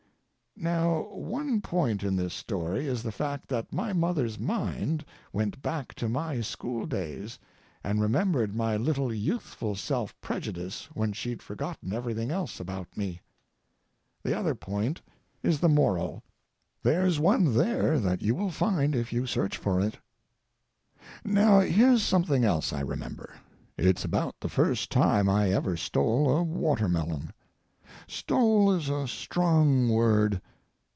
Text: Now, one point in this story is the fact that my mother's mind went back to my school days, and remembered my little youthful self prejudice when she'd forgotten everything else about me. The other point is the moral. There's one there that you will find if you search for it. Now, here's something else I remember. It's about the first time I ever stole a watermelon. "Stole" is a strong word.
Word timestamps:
Now, 0.57 1.07
one 1.13 1.61
point 1.61 2.03
in 2.03 2.15
this 2.17 2.35
story 2.35 2.85
is 2.85 3.01
the 3.01 3.11
fact 3.11 3.47
that 3.47 3.73
my 3.73 3.93
mother's 3.93 4.37
mind 4.37 5.03
went 5.33 5.59
back 5.63 5.95
to 5.95 6.07
my 6.09 6.41
school 6.41 6.85
days, 6.85 7.39
and 7.83 7.99
remembered 8.01 8.53
my 8.55 8.77
little 8.77 9.11
youthful 9.13 9.73
self 9.75 10.13
prejudice 10.21 10.87
when 10.93 11.13
she'd 11.13 11.41
forgotten 11.41 11.93
everything 11.93 12.29
else 12.29 12.59
about 12.59 12.95
me. 12.95 13.21
The 14.21 14.37
other 14.37 14.53
point 14.53 15.01
is 15.41 15.59
the 15.61 15.69
moral. 15.69 16.21
There's 16.83 17.19
one 17.19 17.55
there 17.57 17.97
that 17.99 18.21
you 18.21 18.35
will 18.35 18.51
find 18.51 18.93
if 18.93 19.11
you 19.11 19.25
search 19.25 19.57
for 19.57 19.79
it. 19.81 19.97
Now, 21.23 21.61
here's 21.61 22.03
something 22.03 22.43
else 22.43 22.71
I 22.71 22.81
remember. 22.81 23.33
It's 23.77 24.05
about 24.05 24.39
the 24.41 24.49
first 24.49 24.91
time 24.91 25.27
I 25.27 25.49
ever 25.51 25.75
stole 25.75 26.29
a 26.29 26.43
watermelon. 26.43 27.31
"Stole" 28.07 28.71
is 28.73 28.89
a 28.89 29.07
strong 29.07 29.89
word. 29.89 30.39